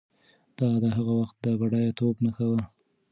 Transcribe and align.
دا 0.57 0.69
د 0.83 0.85
هغه 0.97 1.13
وخت 1.21 1.35
د 1.43 1.45
بډایه 1.59 1.91
توب 1.99 2.15
نښه 2.25 2.45
وه. 2.51 2.61